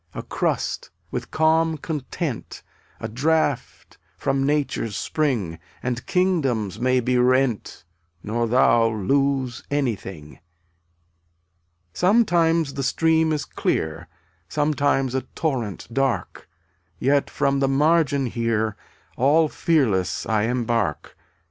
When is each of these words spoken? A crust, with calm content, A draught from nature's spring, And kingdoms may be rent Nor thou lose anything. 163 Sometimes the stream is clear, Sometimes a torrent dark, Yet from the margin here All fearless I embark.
A 0.15 0.23
crust, 0.23 0.89
with 1.11 1.29
calm 1.29 1.77
content, 1.77 2.63
A 2.99 3.07
draught 3.07 3.99
from 4.17 4.43
nature's 4.47 4.97
spring, 4.97 5.59
And 5.83 6.07
kingdoms 6.07 6.79
may 6.79 6.99
be 7.01 7.19
rent 7.19 7.83
Nor 8.23 8.47
thou 8.47 8.87
lose 8.87 9.63
anything. 9.69 10.39
163 11.93 11.99
Sometimes 11.99 12.73
the 12.73 12.81
stream 12.81 13.31
is 13.31 13.45
clear, 13.45 14.07
Sometimes 14.49 15.13
a 15.13 15.21
torrent 15.35 15.85
dark, 15.93 16.49
Yet 16.97 17.29
from 17.29 17.59
the 17.59 17.67
margin 17.67 18.25
here 18.25 18.75
All 19.17 19.49
fearless 19.49 20.25
I 20.25 20.45
embark. 20.45 21.15